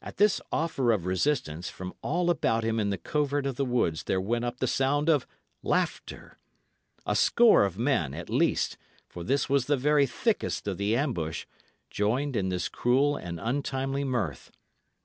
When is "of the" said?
3.46-3.64, 10.68-10.94